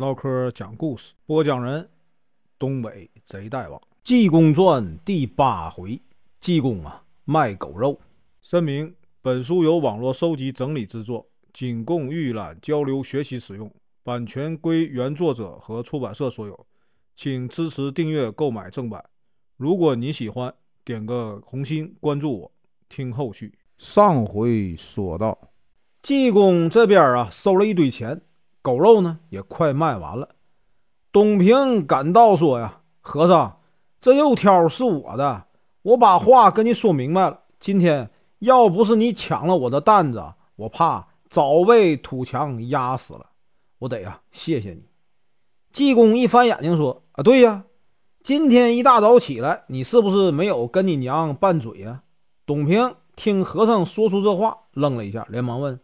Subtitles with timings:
[0.00, 1.86] 唠嗑讲故事，播讲人：
[2.58, 3.78] 东北贼大王。
[4.02, 6.00] 济公传第八回，
[6.40, 8.00] 济公啊卖狗肉。
[8.40, 13.70] 声明：本书由网络收集整理制作，仅供预览、交流、学习使用，
[14.02, 16.66] 版权归原作者和出版社所有，
[17.14, 19.04] 请支持订阅、购买正版。
[19.58, 20.50] 如果你喜欢，
[20.82, 22.52] 点个红心，关注我，
[22.88, 23.52] 听后续。
[23.76, 25.38] 上回说到，
[26.00, 28.22] 济公这边啊收了一堆钱。
[28.62, 30.28] 狗肉呢也快卖完了，
[31.12, 33.60] 董平赶到说呀：“和尚，
[34.00, 35.44] 这肉挑是我的，
[35.82, 37.40] 我把话跟你说明白了。
[37.58, 40.22] 今天要不是你抢了我的担子，
[40.56, 43.26] 我怕早被土墙压死了。
[43.78, 44.84] 我得呀，谢谢你。”
[45.72, 47.64] 济公一翻眼睛说：“啊，对呀，
[48.22, 52.02] 今天一大早起来，你是不是没有跟你娘拌嘴呀？”
[52.44, 55.80] 董平听和尚说出这话，愣了一下，连忙问：“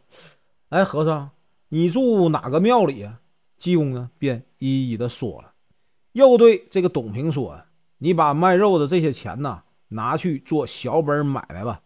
[0.68, 1.30] 哎，和尚。”
[1.68, 3.18] 你住哪个庙里呀？
[3.58, 5.52] 济公呢，便一一的说了，
[6.12, 7.58] 又对这个董平说
[7.98, 11.80] ：“你把卖肉的这些钱呢，拿去做小本买卖吧。”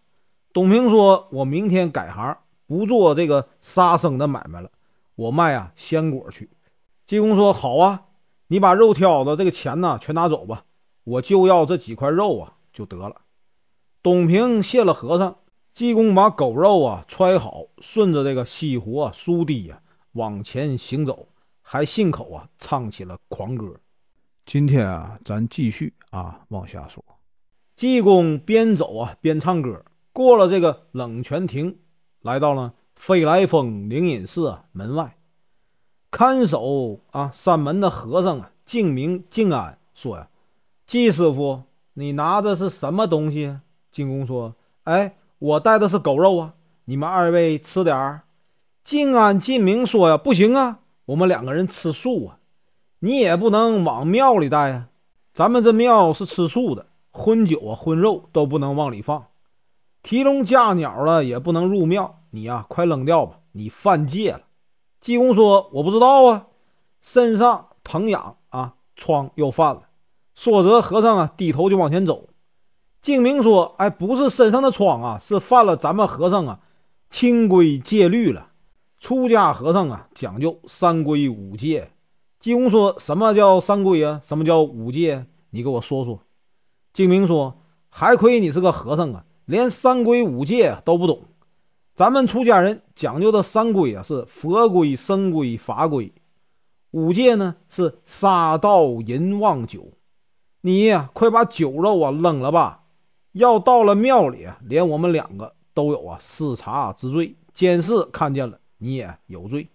[0.52, 2.36] 董平说：“我明天改行，
[2.66, 4.70] 不做这个杀生的买卖了，
[5.14, 6.50] 我卖啊鲜果去。”
[7.06, 8.02] 济公说：“好啊，
[8.48, 10.64] 你把肉挑子这个钱呢，全拿走吧，
[11.04, 13.22] 我就要这几块肉啊，就得了。”
[14.02, 15.36] 董平谢了和尚。
[15.80, 19.80] 济公把狗肉啊揣好，顺着这个西湖啊苏堤呀
[20.12, 21.26] 往前行走，
[21.62, 23.74] 还信口啊唱起了狂歌。
[24.44, 27.02] 今天啊，咱继续啊往下说。
[27.76, 31.78] 济公边走啊边唱歌，过了这个冷泉亭，
[32.20, 35.16] 来到了飞来峰灵隐寺门外。
[36.10, 40.28] 看守啊山门的和尚啊静明静安说呀
[40.86, 41.62] ：“季师傅，
[41.94, 43.56] 你拿的是什么东西？”
[43.90, 46.52] 济公说：“哎。”我带的是狗肉啊，
[46.84, 48.20] 你们二位吃点儿。
[48.84, 52.38] 静安、进明说呀，不行啊，我们两个人吃素啊，
[52.98, 54.88] 你也不能往庙里带啊。
[55.32, 59.28] 咱们这庙是吃素的，荤酒啊、荤肉都不能往里放，
[60.02, 62.20] 提笼架鸟了也不能入庙。
[62.32, 64.42] 你呀，快扔掉吧，你犯戒了。
[65.00, 66.48] 济公说：“我不知道啊，
[67.00, 69.84] 身上疼痒啊，疮又犯了。”
[70.36, 72.28] 说着，和尚啊低头就往前走。
[73.02, 76.60] 静明说：“哎，不是身上的疮啊，是犯了咱们和尚啊
[77.08, 78.48] 清规戒律了。
[78.98, 81.90] 出家和尚啊讲究三规五戒。”
[82.40, 84.20] 济公说：“什么叫三规啊？
[84.22, 85.26] 什么叫五戒？
[85.50, 86.20] 你给我说说。”
[86.92, 91.22] 静明说：“还亏你是个和尚啊，连三规五戒都不懂。
[91.94, 96.12] 咱们出家人讲究的三规啊，是佛规、僧规、法规；
[96.92, 99.92] 五戒呢，是杀盗淫妄酒。
[100.62, 102.79] 你呀，快把酒肉啊扔了吧。”
[103.32, 109.68] 要到了庙里，连我们两个都有啊视察之罪，监视看见了你也有罪。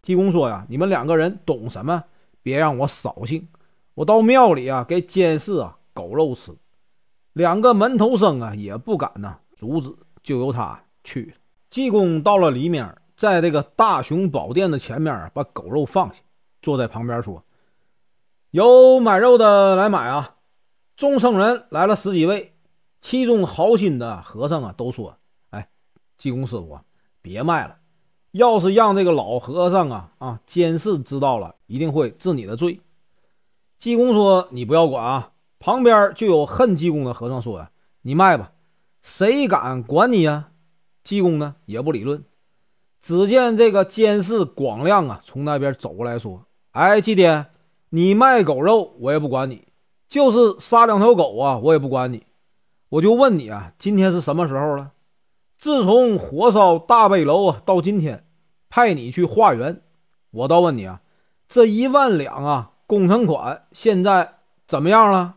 [0.00, 2.04] 济公说呀：“你们两个人懂什么？
[2.42, 3.48] 别让我扫兴。
[3.94, 6.52] 我到庙里啊，给监视啊狗肉吃。
[7.32, 11.34] 两个门头生啊也不敢呢阻止，就由他去。
[11.70, 16.20] 济公到了里面，在这个大雄宝殿的前面啊把狗肉放下，
[16.62, 17.44] 坐在旁边说
[18.52, 20.36] ：“有买肉的来买啊！
[20.96, 22.54] 众僧人来了十几位。”
[23.00, 25.16] 其中好心的和尚啊，都说
[25.50, 25.68] ：“哎，
[26.18, 26.82] 济公师傅啊，
[27.22, 27.76] 别卖了。
[28.32, 32.80] 要是让这个老和尚啊啊监视知道了，一定会治你的罪。”
[33.78, 37.70] 济公说：“你不要管啊。”旁边就有恨济公的和尚说：“呀，
[38.02, 38.52] 你卖吧，
[39.02, 40.50] 谁敢管你呀？”
[41.02, 42.24] 济公呢也不理论。
[43.00, 47.46] 只见这个监视广亮啊从那边走过来说：“哎，济爹，
[47.90, 49.66] 你卖狗肉我也不管你，
[50.08, 52.24] 就是杀两条狗啊我也不管你。”
[52.90, 54.92] 我就问你啊，今天是什么时候了？
[55.58, 58.24] 自从火烧大悲楼啊，到今天，
[58.70, 59.82] 派你去化缘，
[60.30, 61.02] 我倒问你啊，
[61.48, 65.34] 这一万两啊工程款现在怎么样了？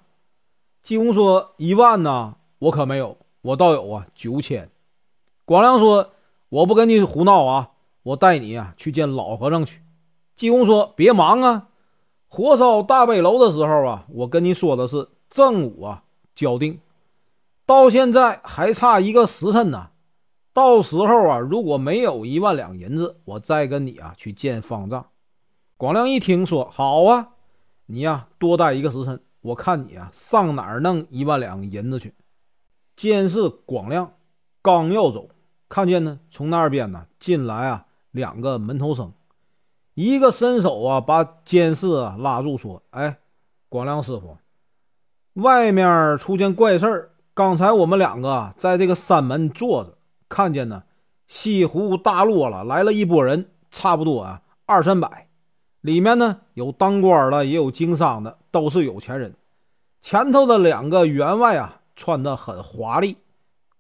[0.82, 4.70] 济公说：一万呢，我可没有，我倒有啊九千。
[5.44, 6.12] 广亮说：
[6.48, 7.72] 我不跟你胡闹啊，
[8.04, 9.82] 我带你啊去见老和尚去。
[10.38, 11.68] 济公说：别忙啊，
[12.30, 16.04] 火烧大悲楼的时候啊，我跟你说的是正午啊
[16.34, 16.80] 交定。
[17.66, 19.92] 到现在还差一个时辰呢，
[20.52, 25.08] 到时候啊，如果没有一万两银子，我再跟你啊去见方丈。
[25.78, 27.30] 广亮一听说好啊，
[27.86, 32.14] 你呀多待一个时辰，我看你啊上哪儿弄一万两银子去。
[32.98, 34.14] 监视广亮
[34.62, 35.30] 刚要走，
[35.70, 39.14] 看见呢从那边呢进来啊两个门头生，
[39.94, 43.20] 一个伸手啊把监视啊拉住，说：“哎，
[43.70, 44.38] 广亮师傅，
[45.34, 49.98] 外面出现怪事儿。”刚才我们两个在这个山门坐着，
[50.28, 50.84] 看见呢，
[51.28, 55.28] 西湖大落了，来了一波人，差不多啊二三百。
[55.80, 59.34] 里面呢有当官的，也有经商的，都是有钱人。
[60.02, 63.18] 前头的两个员外啊，穿得很华丽，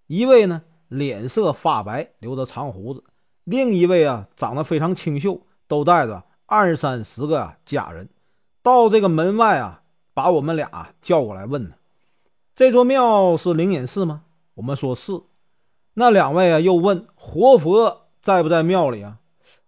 [0.07, 3.01] 一位呢脸色发白，留着长胡子；
[3.43, 8.07] 另一位啊长得非常清秀，都带着二三十个家人。
[8.63, 9.81] 到这个门外啊，
[10.13, 11.71] 把我们俩叫过来问呢
[12.55, 14.23] ：“这座庙是灵隐寺吗？”
[14.55, 15.21] 我们说是。
[15.93, 19.17] 那两位啊又问：“活佛在不在庙里啊？”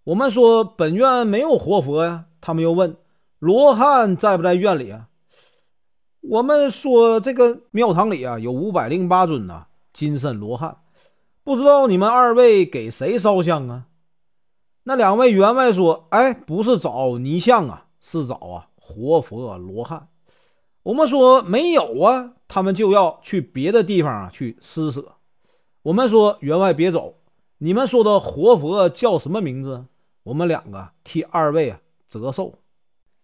[0.05, 2.97] 我们说本院没有活佛呀，他们又问
[3.39, 5.07] 罗汉在不在院里啊？
[6.19, 10.77] 我们说这个庙堂里啊有五百零八尊呐金身罗汉，
[11.43, 13.85] 不知道你们二位给谁烧香啊？
[14.83, 20.09] 那两位员外说：“哎，不是找泥像啊，是找啊活佛罗汉。”
[20.83, 25.13] 我们说没有啊，他们就要去别的地方啊去施舍。
[25.81, 27.15] 我们说员外别走，
[27.57, 29.85] 你们说的活佛叫什么名字？
[30.21, 32.53] 我们两个替二位啊折寿，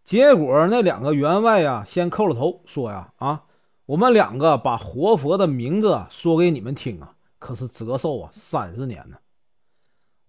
[0.03, 3.43] 结果那两个员外啊先叩了头，说呀啊，
[3.85, 9.17] 我们两个把活佛的名字说给你们听啊，可是折寿啊三十年呢。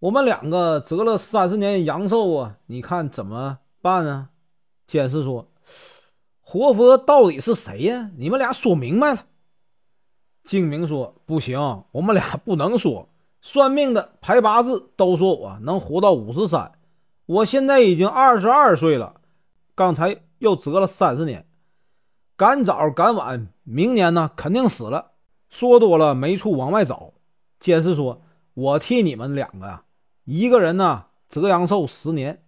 [0.00, 4.29] 我们两个折了三十年阳寿啊，你看怎么办呢？
[4.87, 5.49] 监事说，
[6.52, 8.11] 活佛到底是谁呀？
[8.17, 9.25] 你们俩说明白了。
[10.43, 13.08] 敬明说不行，我们俩不能说。
[13.41, 16.73] 算命的排八字都说我能活到五十三，
[17.26, 19.20] 我现在已经二十二岁了，
[19.76, 21.47] 刚才又折了三十年，
[22.37, 25.12] 赶早赶晚，明年呢肯定死了。
[25.50, 27.12] 说多了没处往外找。
[27.61, 28.23] 监视说
[28.55, 29.85] ：“我替你们两个呀，
[30.25, 32.43] 一个人呢折阳寿十年。”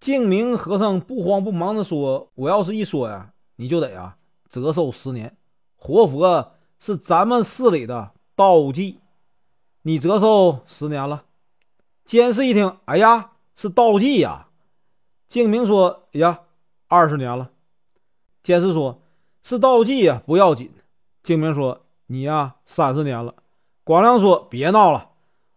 [0.00, 4.16] 净明和尚不慌不忙地说：“我要是一说呀，你就得啊
[4.48, 5.36] 折寿十年。
[5.76, 8.98] 活佛是咱们寺里的道济。”
[9.82, 11.24] 你折寿十年了，
[12.04, 14.48] 监事一听，哎呀，是道济呀。
[15.28, 16.40] 敬明说：“哎呀，
[16.88, 17.50] 二十年了。”
[18.42, 19.02] 监事说
[19.42, 20.72] ：“是道济呀，不要紧。”
[21.22, 23.34] 敬明说：“你呀，三十年了。”
[23.84, 25.10] 广亮说：“别闹了，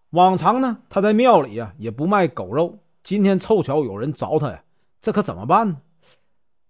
[0.09, 4.63] 往常呢，他在庙里呀也不卖狗肉，今天凑巧有人找他呀，
[5.01, 5.81] 这可怎么办呢？”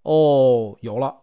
[0.03, 1.21] 哦，有了，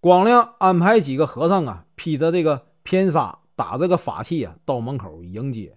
[0.00, 3.38] 广亮安排几个和尚啊，披着这个偏纱。
[3.56, 5.76] 打这个法器啊，到门口迎接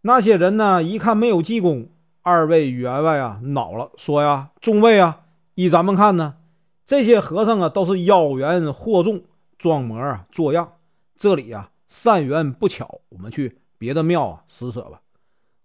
[0.00, 0.82] 那些人呢。
[0.82, 1.90] 一看没有济公，
[2.22, 5.26] 二位员外啊恼了，说呀：“众位啊，
[5.56, 6.38] 依咱们看呢，
[6.86, 9.24] 这些和尚啊都是妖言惑众，
[9.58, 10.72] 装模啊作样。
[11.18, 15.02] 这里啊善缘不巧，我们去别的庙啊施舍吧。”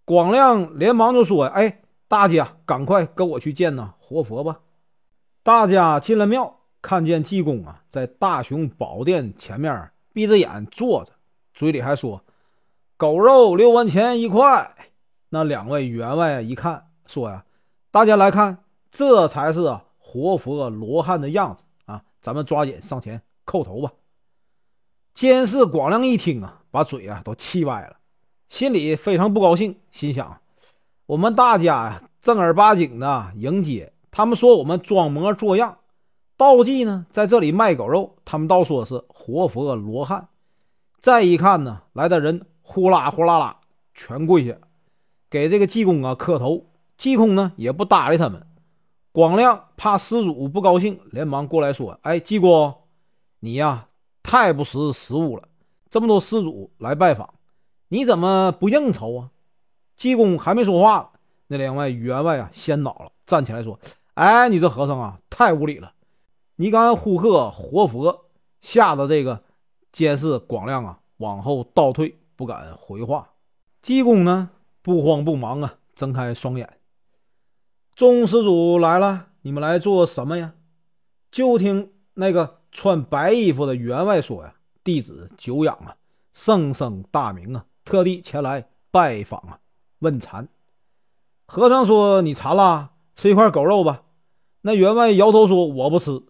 [0.05, 4.59] 广亮连忙就说：“哎，大家赶快跟我去见那活佛吧。”
[5.43, 9.89] 大家进了庙，看见济公啊在大雄宝殿前面。
[10.13, 11.11] 闭着眼坐着，
[11.55, 12.23] 嘴里还说
[12.97, 14.75] ：“狗肉六文钱一块。”
[15.29, 17.43] 那两位员外一看，说：“呀，
[17.89, 18.59] 大家来看，
[18.91, 22.03] 这才是活佛罗汉的样子啊！
[22.21, 23.91] 咱们抓紧上前叩头吧。”
[25.15, 27.97] 监视广亮一听啊，把嘴啊都气歪了，
[28.53, 30.39] 心里非常不高兴，心想
[31.07, 35.79] ：“我们大家呀，正儿八经的迎接，他们说我们装模作样。”
[36.37, 40.27] 道济呢，在这里卖狗肉，他们倒说是活佛罗汉。
[40.99, 43.57] 再一看呢，来的人呼啦呼啦啦，
[43.95, 44.55] 全跪下
[45.31, 46.67] 给这个济公啊磕头。
[46.95, 48.45] 济公呢也不搭理他们。
[49.11, 52.71] 广亮怕施主不高兴，连忙过来说：“哎，济公，
[53.39, 53.87] 你呀
[54.21, 55.41] 太不识时务了。
[55.89, 57.33] 这么多施主来拜访，
[57.93, 59.29] 你怎么不应酬啊？”
[59.95, 61.11] 济公还没说话，
[61.45, 63.79] 那两位员外啊先恼了，站起来说
[64.15, 65.93] ：“哎，你这和尚啊，太无礼了。”
[66.57, 68.25] 你敢呼喝活佛，
[68.61, 69.43] 吓得这个
[69.91, 73.29] 监视广亮啊往后倒退，不敢回话。
[73.83, 74.49] 济公呢
[74.81, 76.79] 不慌不忙啊，睁开双眼。
[77.95, 80.53] 众施主来了，你们来做什么呀？
[81.31, 85.95] 就听那个穿白衣服的员外说呀：“弟子久仰啊，
[86.33, 89.59] 圣圣大名啊，特地前来拜访啊，
[89.99, 90.47] 问禅。”
[91.45, 94.03] 和尚说：“你馋了，吃一块狗肉吧。”
[94.61, 96.23] 那员外摇头说：“我不吃。”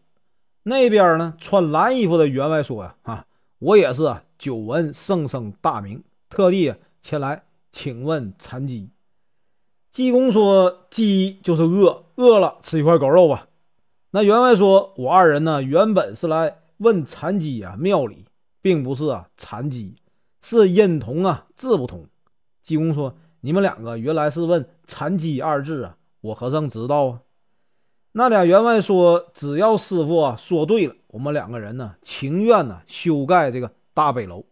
[0.63, 1.35] 那边呢？
[1.39, 3.25] 穿蓝衣服的员外说：“呀，啊，
[3.59, 8.89] 我也是啊久闻圣僧大名，特地前来请问禅机。”
[9.91, 13.47] 济公说：“饥就是饿，饿了吃一块狗肉吧。”
[14.11, 18.25] 那员外说：“我二人呢，原本是来问禅机啊，庙里
[18.61, 19.95] 并不是啊，禅机
[20.43, 22.05] 是音同啊，字不同。”
[22.61, 27.21] 济公说：“你们两个原来是问残疾二字啊，我和尚知道啊。”
[28.11, 34.45] 那俩员外说：“只要师傅啊说对了，我们两个人呢情愿呢修盖这个大北楼。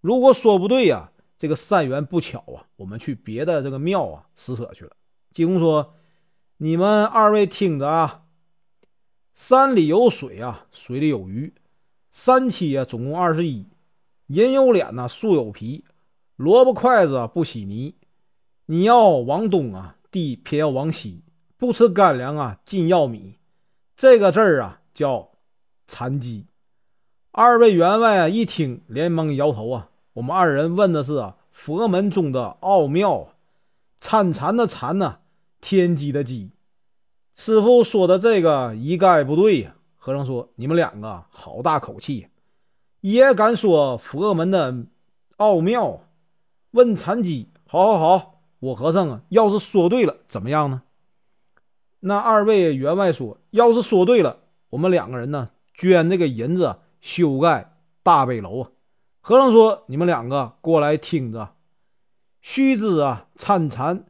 [0.00, 4.92] 如果说不对呀，这个善缘不巧啊，我们去别的这个庙啊施舍去了。”
[5.34, 5.94] 济公说
[6.58, 8.22] ：“你们二位听着啊，
[9.34, 11.52] 山里有水啊，水里有鱼，
[12.10, 13.66] 三七啊，总共二十一。
[14.40, 15.84] 人有脸呐，树有皮，
[16.36, 17.94] 萝卜筷子不洗泥。
[18.66, 21.22] 你要往东啊，地偏要往西，
[21.58, 23.36] 不吃干粮啊，尽要米。
[23.96, 25.32] 这个字儿啊，叫
[25.86, 26.46] 残疾。
[27.30, 29.90] 二位员外啊，一听连忙摇头啊。
[30.14, 33.34] 我们二人问的是啊，佛门中的奥妙啊，
[34.00, 35.18] 参禅的禅呢？
[35.60, 36.50] 天机的机，
[37.36, 39.76] 师傅说的这个一概不对呀。
[39.96, 42.28] 和尚说：“你们两个好大口气呀，
[43.02, 44.86] 也敢说佛门的
[45.36, 46.00] 奥妙？
[46.70, 50.82] 问禅机，好好好，我和尚啊，要是说对了怎么样呢？”
[52.00, 54.38] 那二位员外说：“要是说对了，
[54.70, 58.70] 我们两个人呢，捐这个银子修盖大悲楼啊。”
[59.20, 61.54] 和尚说：“你们两个过来听着，
[62.40, 64.06] 须知啊，参禅。”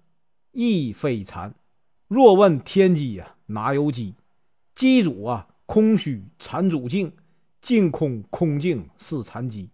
[0.54, 1.54] 亦非禅，
[2.08, 4.14] 若问天机呀，哪有机？
[4.74, 7.10] 机主啊，空虚禅主静，
[7.62, 9.70] 净空空净是禅机。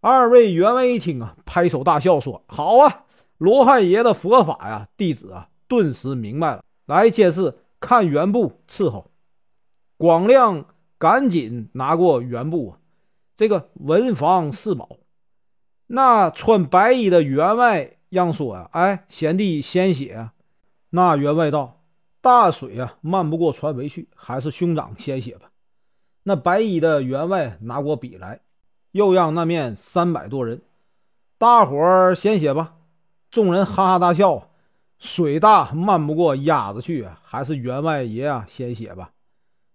[0.00, 3.04] 二位员外一听啊，拍手大笑说：“好啊，
[3.38, 6.62] 罗汉爷的佛法呀，弟子啊，顿时明白了。
[6.84, 9.10] 来，监事看原部伺候。”
[9.96, 10.66] 广亮
[10.98, 12.78] 赶紧拿过原部啊，
[13.34, 14.98] 这个文房四宝，
[15.86, 17.94] 那穿白衣的员外。
[18.10, 20.30] 让说呀，哎，贤弟先写。
[20.88, 21.82] 那员外道
[22.22, 25.47] ：“大水啊，漫不过船围去，还是兄长先写吧。”
[26.28, 28.40] 那白衣的员外拿过笔来，
[28.92, 30.60] 又让那面三百多人，
[31.38, 32.74] 大伙儿先写吧。
[33.30, 34.50] 众人哈哈大笑。
[34.98, 39.12] 水大漫不过鸭子去，还是员外爷啊先写吧。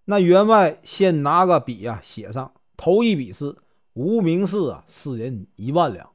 [0.06, 3.56] 那员外先拿个笔啊，写上头一笔是
[3.94, 6.10] 无名氏啊，私人一万两。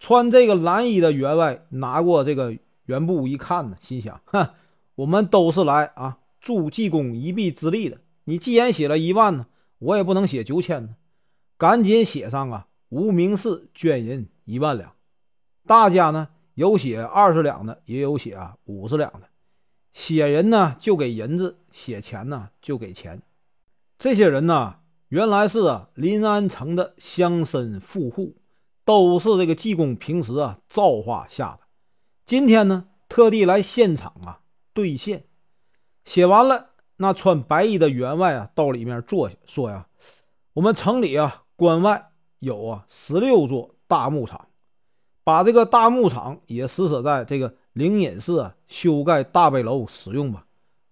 [0.00, 2.56] 穿这个蓝衣的员外拿过这个
[2.86, 4.48] 原布一看呢，心想：哼，
[4.96, 7.98] 我们都是来啊助济公一臂之力的。
[8.24, 9.46] 你既然写了一万呢，
[9.78, 10.96] 我也不能写九千呢，
[11.56, 12.66] 赶紧写上啊！
[12.88, 14.92] 无名氏捐银一万两。
[15.66, 19.28] 大家呢有写二十两的，也有写啊五十两的。
[19.92, 23.22] 写人呢就给银子，写钱呢就给钱。
[23.98, 24.76] 这些人呢
[25.08, 28.36] 原来是啊临安城的乡绅富户。
[28.86, 31.60] 都是这个济公平时啊造化下的，
[32.26, 34.40] 今天呢特地来现场啊
[34.74, 35.24] 兑现。
[36.04, 39.86] 写完了，那穿白衣的员外啊到里面坐下，说呀
[40.54, 44.48] ：“我们城里啊关外有啊十六座大牧场，
[45.24, 50.46] 把这个大牧场也施舍在这个灵隐寺啊修盖大悲楼使用吧，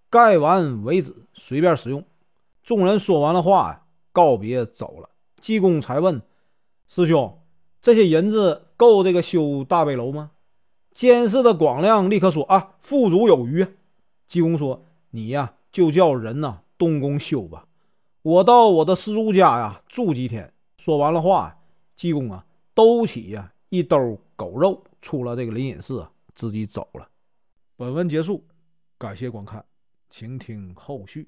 [0.09, 2.03] 盖完为止，随便使用。”
[2.63, 3.81] 众人说完了话呀，
[4.11, 5.09] 告别走了。
[5.41, 6.21] 济公才问
[6.87, 7.39] 师兄。
[7.81, 10.31] 这些银子够这个修大悲楼吗？
[10.93, 13.67] 监视的广亮立刻说：“啊，富足有余。”
[14.25, 17.67] 济公说：“你呀，就叫人呐动工修吧。
[18.21, 20.49] 我到我的师叔家呀住几天。”
[20.79, 21.57] 说完了话，
[21.95, 27.09] 济公啊兜起呀一兜狗肉，出了这个灵隐寺啊，自己走了。
[27.75, 28.45] 本文结束，
[28.97, 29.65] 感谢观看，
[30.09, 31.27] 请听后续。